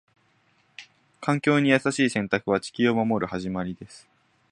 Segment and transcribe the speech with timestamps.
[1.21, 4.09] 環境に優しい選択は、地球を守る始まりです。